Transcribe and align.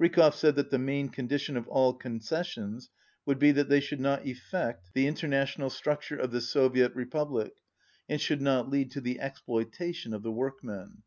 Rykov 0.00 0.34
said 0.34 0.56
that 0.56 0.70
the 0.72 0.76
main 0.80 1.08
condition 1.08 1.56
of 1.56 1.68
all 1.68 1.94
concessions 1.94 2.90
would 3.24 3.38
be 3.38 3.52
that 3.52 3.68
they 3.68 3.78
should 3.78 4.00
not 4.00 4.26
effect 4.26 4.90
the 4.92 5.06
interjia 5.06 5.44
x6i 5.44 5.54
tional 5.66 5.70
structure 5.70 6.18
of 6.18 6.32
the 6.32 6.40
Soviet 6.40 6.92
Republic 6.96 7.52
and 8.08 8.20
should 8.20 8.42
not 8.42 8.68
lead 8.68 8.90
to 8.90 9.00
the 9.00 9.20
exploitation 9.20 10.12
of 10.14 10.24
the 10.24 10.32
worbrven. 10.32 11.02